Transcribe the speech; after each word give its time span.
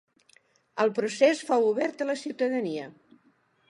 El 0.85 0.93
procés 1.01 1.45
fou 1.51 1.69
obert 1.69 2.05
a 2.07 2.11
la 2.13 2.19
ciutadania. 2.25 2.93